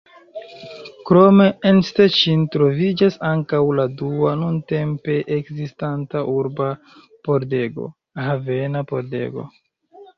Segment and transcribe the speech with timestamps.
[1.09, 6.75] Krome, en Szczecin troviĝas ankaŭ la dua nuntempe ekzistanta urba
[7.31, 7.91] pordego:
[8.27, 9.51] Havena Pordego.